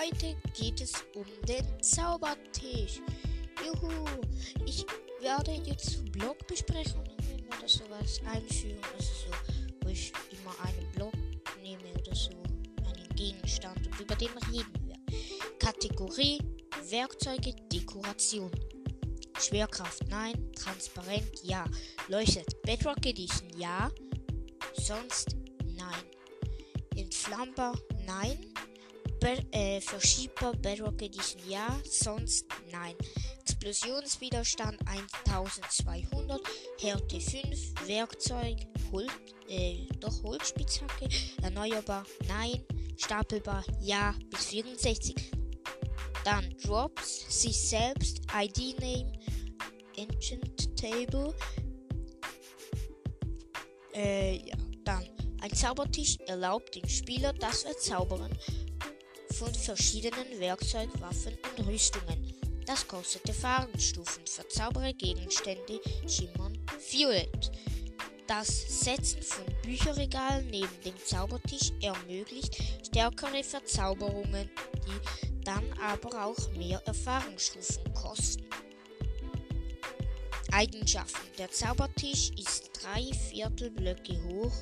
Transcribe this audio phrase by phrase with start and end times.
[0.00, 3.02] Heute geht es um den Zaubertisch.
[3.62, 4.06] Juhu,
[4.64, 4.86] ich
[5.20, 7.10] werde jetzt Blogbesprechungen
[7.46, 8.78] oder sowas einführen.
[8.96, 9.32] Also so,
[9.82, 11.12] wo ich immer einen Blog
[11.60, 14.96] nehme oder so, einen Gegenstand und über den reden wir.
[15.58, 16.38] Kategorie
[16.88, 18.50] Werkzeuge Dekoration.
[19.38, 21.66] Schwerkraft nein, transparent ja,
[22.08, 23.90] leuchtet Bedrock Edition ja,
[24.72, 25.36] sonst
[25.76, 26.04] nein.
[26.96, 28.49] Entflammbar nein,
[29.20, 32.94] Be äh, verschiebbar Bedrock Edition ja, sonst nein.
[33.42, 34.78] Explosionswiderstand
[35.26, 36.40] 1200,
[36.80, 38.56] Härte 5, Werkzeug,
[38.90, 39.12] Holz,
[39.48, 41.08] äh, doch Holzspitzhacke,
[41.42, 42.64] erneuerbar nein,
[42.96, 45.14] stapelbar ja bis 64.
[46.24, 49.12] Dann Drops, sich selbst, ID Name,
[49.96, 51.34] Enchant Table.
[53.94, 55.06] Äh, ja, dann
[55.42, 58.30] ein Zaubertisch erlaubt dem Spieler das Verzaubern
[59.40, 62.34] von verschiedenen Werkzeugwaffen und Rüstungen.
[62.66, 64.26] Das kostet Erfahrungsstufen.
[64.26, 66.58] Verzaubere Gegenstände schimmern
[66.90, 67.50] violett.
[68.26, 74.50] Das Setzen von Bücherregalen neben dem Zaubertisch ermöglicht stärkere Verzauberungen,
[74.86, 78.44] die dann aber auch mehr Erfahrungsstufen kosten.
[80.52, 81.26] Eigenschaften.
[81.38, 84.52] Der Zaubertisch ist drei Viertelblöcke hoch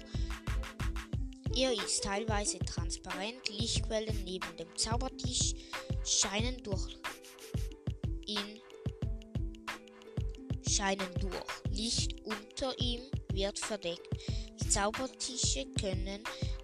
[1.57, 3.49] er ist teilweise transparent.
[3.49, 5.55] Lichtquellen neben dem Zaubertisch
[6.05, 6.97] scheinen durch
[8.27, 8.61] ihn
[10.79, 11.33] scheinen durch.
[11.71, 13.01] Licht unter ihm
[13.33, 14.09] wird verdeckt.
[14.71, 16.23] Zaubertische können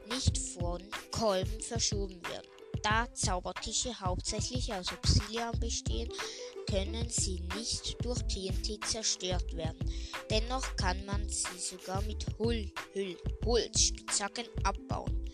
[0.08, 2.43] nicht von Kolben verschoben werden.
[2.84, 6.12] Da Zaubertische hauptsächlich aus Obsidian bestehen,
[6.68, 9.90] können sie nicht durch TNT zerstört werden.
[10.28, 15.24] Dennoch kann man sie sogar mit Hul Hul Holzspitzhacken abbauen.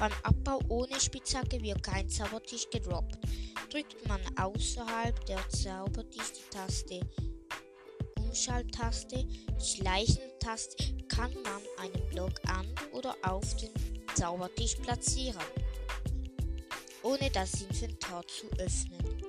[0.00, 3.18] Beim Abbau ohne Spitzhacke wird kein Zaubertisch gedroppt.
[3.70, 7.00] Drückt man außerhalb der Zaubertisch die Taste
[8.18, 9.24] Umschalttaste,
[9.60, 13.70] Schleichentaste, kann man einen Block an oder auf den
[14.14, 15.40] Zaubertisch platzieren,
[17.06, 19.22] ohne das Inventar zu öffnen.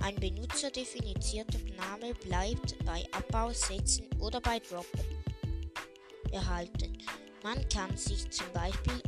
[0.00, 5.00] Ein benutzerdefinierter Name bleibt bei Abbau, Setzen oder bei Droppen
[6.32, 6.98] erhalten.
[7.42, 9.02] Man kann sich zum Beispiel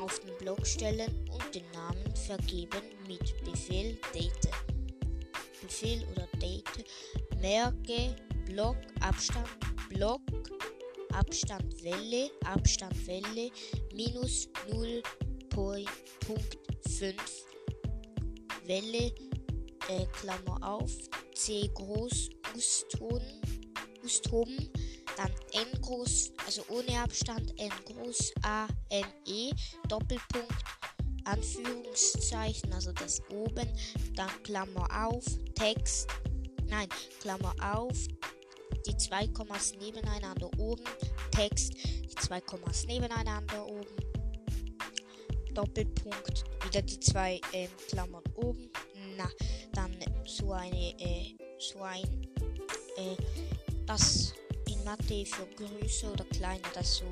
[0.00, 4.50] auf den Block stellen und den Namen vergeben mit Befehl Date.
[5.62, 6.84] Befehl oder Date.
[7.40, 9.48] Merke Block Abstand
[9.88, 10.20] Block
[11.12, 13.50] Abstand Welle Abstand Welle
[13.94, 14.48] minus
[16.84, 17.14] 0.5
[18.66, 19.12] Welle
[19.88, 20.90] äh, Klammer auf,
[21.34, 23.40] C groß, Ustonen,
[24.04, 24.70] Ustoben,
[25.16, 29.50] dann N groß, also ohne Abstand, N groß, A, N, E,
[29.88, 30.54] Doppelpunkt,
[31.24, 33.68] Anführungszeichen, also das oben,
[34.14, 35.24] dann Klammer auf,
[35.54, 36.08] Text,
[36.66, 36.88] nein,
[37.20, 37.96] Klammer auf,
[38.86, 40.84] die zwei Kommas nebeneinander oben,
[41.32, 43.79] Text, die zwei Kommas nebeneinander oben,
[45.60, 48.70] Doppelpunkt, wieder die zwei äh, Klammern oben,
[49.18, 49.28] na,
[49.74, 49.94] dann
[50.24, 52.26] so eine, äh, so ein,
[52.96, 53.14] äh,
[53.84, 54.32] das
[54.70, 57.04] in Mathe für größer oder kleiner, das so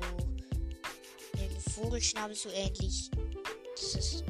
[1.37, 3.11] den Vogelschnabel so ähnlich,
[3.75, 4.23] das ist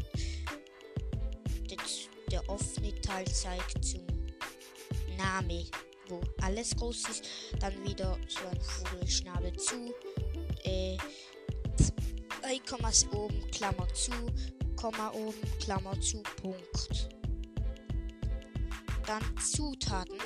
[1.70, 4.06] das, der offene Teil zeigt zum
[5.18, 5.64] Name,
[6.10, 7.24] wo alles groß ist,
[7.62, 9.94] dann wieder so ein Vogelschnabel zu,
[10.66, 10.98] äh,
[12.50, 14.12] drei Kommas oben, Klammer zu,
[14.76, 17.10] Komma oben, Klammer zu, Punkt.
[19.06, 20.18] Dann Zutaten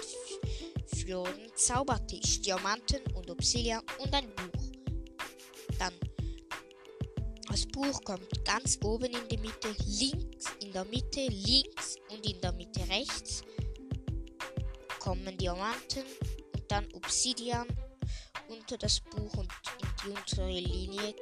[0.96, 4.64] für den Zaubertisch, Diamanten und Obsidian und ein Buch.
[5.78, 5.94] Dann
[7.50, 12.40] das Buch kommt ganz oben in die Mitte, links, in der Mitte links und in
[12.40, 13.44] der Mitte rechts
[15.00, 16.06] kommen Diamanten
[16.54, 17.68] und dann Obsidian
[18.48, 19.52] unter das Buch und
[19.82, 21.14] in die untere Linie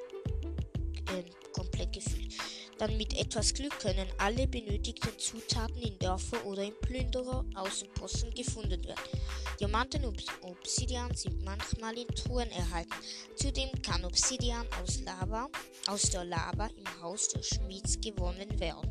[1.18, 1.24] äh,
[1.54, 2.34] komplett gefüllt.
[2.78, 8.84] Dann mit etwas Glück können alle benötigten Zutaten in Dörfer oder in Plünderer Außenposten gefunden
[8.84, 9.22] werden.
[9.60, 12.96] Diamanten und Obsidian sind manchmal in Truhen erhalten.
[13.36, 15.48] Zudem kann Obsidian aus Lava,
[15.86, 18.90] aus der Lava im Haus des Schmieds gewonnen werden.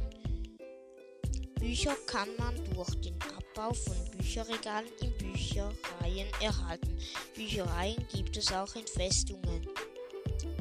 [1.58, 6.96] Bücher kann man durch den Abbau von Bücherregalen in Büchereien erhalten.
[7.34, 9.68] Büchereien gibt es auch in Festungen.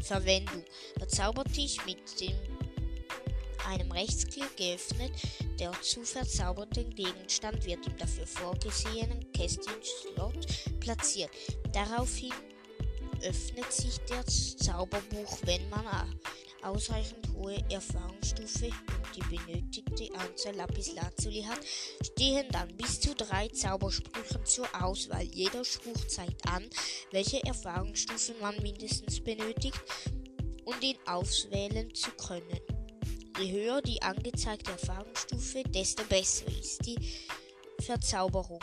[0.02, 0.64] Verwendung.
[1.00, 2.36] Der Zaubertisch mit dem
[3.68, 5.12] einem Rechtsklick geöffnet.
[5.60, 10.48] Der zu verzauberte Gegenstand wird im dafür vorgesehenen Kästchen-Slot
[10.80, 11.30] platziert.
[11.74, 12.34] Daraufhin
[13.22, 15.86] öffnet sich das Zauberbuch, wenn man
[16.64, 21.60] ausreichend hohe Erfahrungsstufe und die benötigte Anzahl Lapislazuli hat,
[22.04, 25.24] stehen dann bis zu drei Zaubersprüchen zur Auswahl.
[25.24, 26.70] Jeder Spruch zeigt an,
[27.12, 29.80] welche Erfahrungsstufe man mindestens benötigt,
[30.66, 32.60] um ihn auswählen zu können.
[33.40, 36.98] Je höher die angezeigte Erfahrungsstufe, desto besser ist die
[37.80, 38.60] Verzauberung.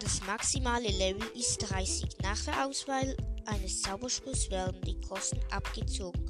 [0.00, 2.18] Das maximale Level ist 30.
[2.22, 3.16] Nach der Auswahl
[3.46, 6.24] eines Zauberspruchs werden die Kosten abgezogen.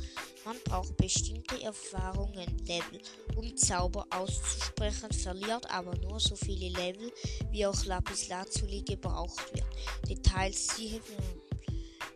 [0.44, 3.00] Man braucht bestimmte Erfahrungen Level,
[3.34, 7.12] um Zauber auszusprechen, verliert aber nur so viele Level,
[7.50, 9.66] wie auch Lapis Lazuli gebraucht wird.
[10.08, 11.00] Details siehe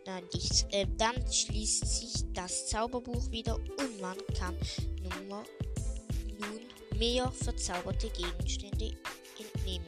[0.06, 0.66] Nein, nichts.
[0.70, 4.56] Äh, dann schließt sich das Zauberbuch wieder und man kann
[5.02, 5.44] Nummer,
[6.38, 8.92] nun mehr verzauberte Gegenstände
[9.38, 9.86] entnehmen.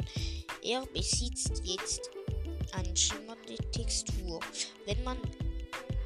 [0.63, 2.11] Er besitzt jetzt
[2.73, 4.41] eine schimmernde Textur.
[4.87, 5.19] Wenn man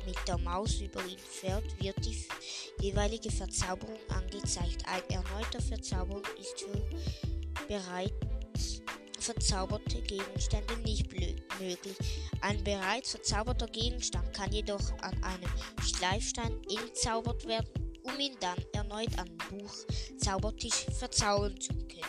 [0.05, 2.17] mit der Maus über ihn fährt, wird die
[2.81, 4.85] jeweilige Verzauberung angezeigt.
[4.87, 8.83] Ein erneuter Verzauberung ist für bereits
[9.19, 11.97] verzauberte Gegenstände nicht möglich.
[12.41, 15.51] Ein bereits verzauberter Gegenstand kann jedoch an einem
[15.83, 19.75] Schleifstein entzaubert werden, um ihn dann erneut an Buch
[20.19, 22.05] Zaubertisch verzaubern zu können.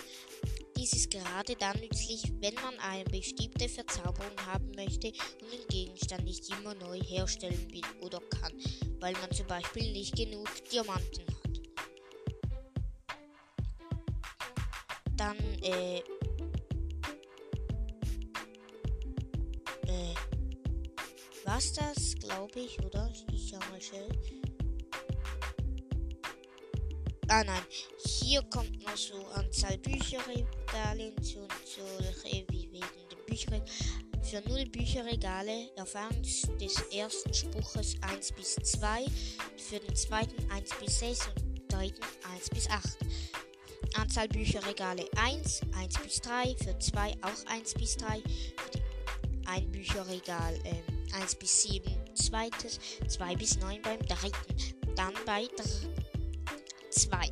[0.87, 6.23] Dies ist gerade dann nützlich, wenn man eine bestimmte Verzauberung haben möchte und den Gegenstand
[6.23, 8.53] nicht immer neu herstellen will oder kann,
[9.01, 11.61] weil man zum Beispiel nicht genug Diamanten hat.
[15.17, 15.97] Dann, äh,
[19.87, 20.15] äh,
[21.43, 23.11] was das, glaube ich, oder?
[23.33, 24.36] Ich schau mal schnell.
[27.29, 27.61] Ah nein,
[27.97, 33.61] hier kommt noch so Anzahl Bücherregale solche wie wegen den Büchern.
[34.23, 39.05] Für 0 Bücherregale Erfahrung des ersten Spruches 1 bis 2,
[39.57, 42.01] für den zweiten 1 bis 6 und dritten
[42.33, 42.97] 1 bis 8.
[43.95, 48.23] Anzahl Bücherregale 1, 1 bis 3, für 2 auch 1 bis 3,
[49.47, 54.55] ein Bücherregal äh, 1 bis 7, zweites 2 bis 9 beim dritten,
[54.95, 55.96] dann bei 3
[56.97, 57.29] 2.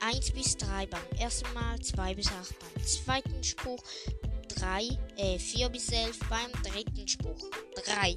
[0.00, 3.82] 1 bis 3 beim ersten Mal, 2 bis 8 beim zweiten Spruch,
[4.48, 8.16] 3, äh, 4 bis 11 beim dritten Spruch, 3.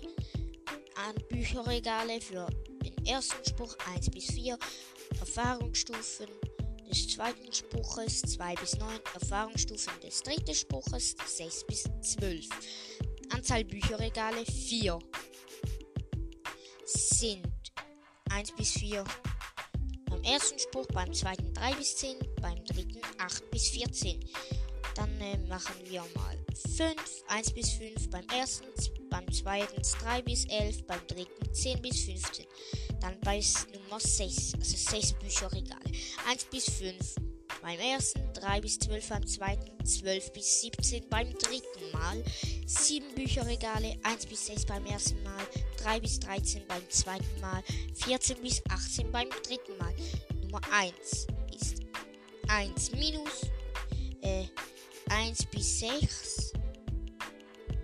[0.96, 2.48] An Bücherregale für
[2.84, 4.58] den ersten Spruch 1 bis 4,
[5.20, 6.28] Erfahrungsstufen
[6.90, 12.50] des zweiten Spruches 2 bis 9, Erfahrungsstufen des dritten Spruches 6 bis 12.
[13.30, 14.98] Anzahl Bücherregale 4
[16.86, 17.46] sind
[18.32, 19.04] 1 bis 4
[20.26, 24.20] ersten Spruch, beim zweiten 3 bis 10, beim dritten 8 bis 14.
[24.96, 26.38] Dann äh, machen wir mal
[26.78, 26.96] 5,
[27.28, 28.66] 1 bis 5 beim ersten,
[29.10, 32.46] beim zweiten 3 bis 11, beim dritten 10 bis 15.
[33.02, 33.42] Dann bei
[33.74, 35.92] Nummer 6, also 6 Bücherregale.
[36.28, 37.16] 1 bis 5
[37.62, 39.55] beim ersten, 3 bis 12 beim zweiten,
[39.86, 42.24] 12 bis 17 beim dritten Mal,
[42.66, 45.46] 7 Bücherregale, 1 bis 6 beim ersten Mal,
[45.78, 49.94] 3 bis 13 beim zweiten Mal, 14 bis 18 beim dritten Mal.
[50.42, 51.82] Nummer 1 ist
[52.48, 53.44] 1 minus
[54.22, 54.46] äh,
[55.10, 56.54] 1 bis 6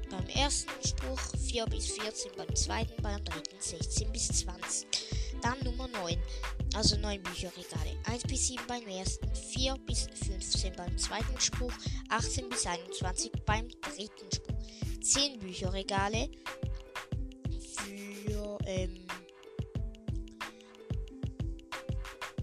[0.10, 5.21] beim ersten Spruch, 4 bis 14 beim zweiten, beim dritten 16 bis 20.
[6.74, 7.98] Dann Nummer 9, also 9 Bücherregale.
[8.06, 11.74] 1 bis 7 beim ersten, 4 bis 15 beim zweiten Spruch,
[12.10, 14.58] 18 bis 21 beim dritten Spruch.
[15.02, 16.30] 10 Bücherregale
[17.76, 19.06] für ähm,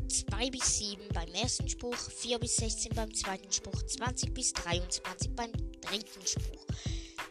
[0.08, 5.35] 2 bis 7 beim ersten Spruch, 4 bis 16 beim zweiten Spruch, 20 bis 23
[5.35, 6.66] beim dritten Spruch.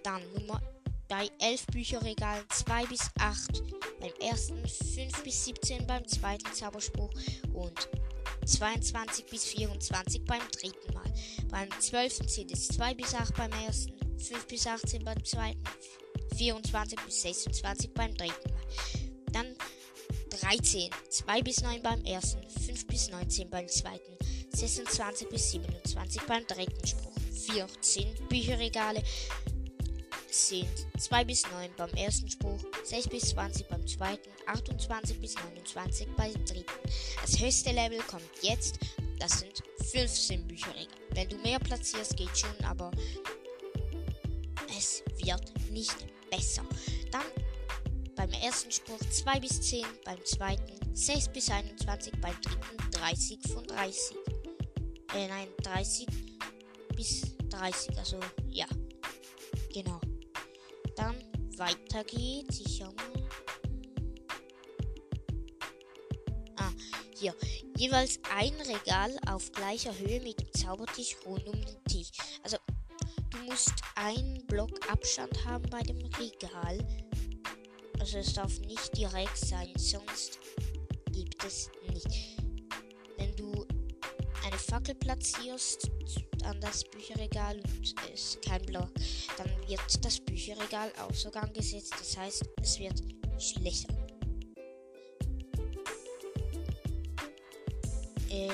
[0.03, 0.61] Dann Nummer
[1.07, 3.63] bei 11 Bücherregalen 2 bis 8
[3.99, 7.11] beim ersten, 5 bis 17 beim zweiten Zauberspruch
[7.53, 7.89] und
[8.45, 11.13] 22 bis 24 beim dritten Mal.
[11.49, 12.29] Beim 12.
[12.29, 15.63] sind es 2 bis 8 beim ersten, 5 bis 18 beim zweiten,
[16.35, 18.63] 24 bis 26 beim dritten Mal.
[19.31, 19.55] Dann
[20.29, 24.17] 13, 2 bis 9 beim ersten, 5 bis 19 beim zweiten,
[24.53, 27.13] 26 bis 27 beim dritten Spruch,
[27.53, 29.03] 14 Bücherregale,
[30.29, 36.07] sind 2 bis 9 beim ersten Spruch, 6 bis 20 beim zweiten, 28 bis 29
[36.15, 36.65] beim dritten.
[37.21, 38.79] Das höchste Level kommt jetzt,
[39.19, 40.87] das sind 15 Bücherregale.
[41.11, 42.91] Wenn du mehr platzierst, geht schon, aber
[44.77, 45.95] es wird nicht
[46.29, 46.63] besser.
[47.11, 47.25] Dann
[48.15, 53.65] beim ersten Spruch 2 bis 10, beim zweiten 6 bis 21, beim dritten 30 von
[53.65, 54.17] 30.
[55.15, 56.07] Äh, nein, 30
[56.95, 58.19] bis 30, also
[58.49, 58.65] ja.
[59.73, 60.01] Genau.
[60.97, 61.15] Dann
[61.57, 62.59] weiter geht's.
[62.59, 63.17] Ich schau mal.
[67.19, 67.33] Hier,
[67.75, 72.11] jeweils ein Regal auf gleicher Höhe mit dem Zaubertisch rund um den Tisch.
[72.43, 72.57] Also,
[73.31, 76.77] du musst einen Block Abstand haben bei dem Regal.
[77.99, 80.37] Also, es darf nicht direkt sein, sonst
[81.11, 82.37] gibt es nicht.
[83.17, 83.65] Wenn du
[84.45, 85.89] eine Fackel platzierst
[86.45, 88.89] an das Bücherregal und ist kein Block,
[89.37, 91.93] dann wird das Bücherregal außer Gang gesetzt.
[91.99, 93.01] Das heißt, es wird
[93.39, 93.93] schlechter.
[98.29, 98.49] Äh,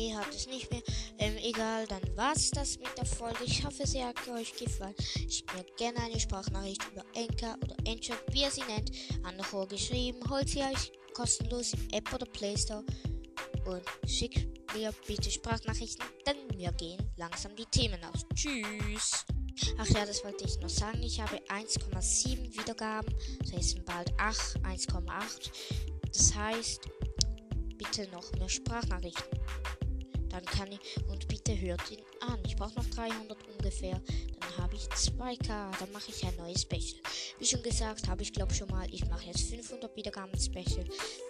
[0.00, 0.80] Nee, hat es nicht mehr.
[1.18, 3.44] Ähm, egal, dann war's das mit der Folge.
[3.44, 4.94] Ich hoffe, sie hat euch gefallen.
[5.28, 8.90] Schickt mir gerne eine Sprachnachricht über Enka oder Enchant, wie ihr sie nennt,
[9.24, 10.18] an Anno geschrieben.
[10.30, 12.82] Holt sie euch kostenlos im App oder Play Store
[13.66, 18.24] und schickt mir bitte Sprachnachrichten, denn wir gehen langsam die Themen aus.
[18.34, 19.26] Tschüss!
[19.76, 21.02] Ach ja, das wollte ich noch sagen.
[21.02, 23.14] Ich habe 1,7 Wiedergaben.
[23.40, 25.50] Das heißt bald 8, 1,8.
[26.06, 26.88] Das heißt,
[27.76, 29.40] bitte noch mehr Sprachnachrichten.
[30.30, 30.80] Dann kann ich.
[31.08, 32.38] Und bitte hört ihn an.
[32.46, 34.00] Ich brauche noch 300 ungefähr.
[34.40, 35.46] Dann habe ich 2K.
[35.78, 37.00] Dann mache ich ein neues Special.
[37.38, 38.86] Wie schon gesagt, habe ich glaube schon mal.
[38.92, 40.84] Ich mache jetzt 500 Wiedergaben Special.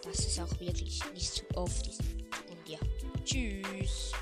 [0.04, 2.00] Dass es auch wirklich nicht zu oft ist.
[2.00, 2.78] Und ja.
[3.24, 4.12] Tschüss.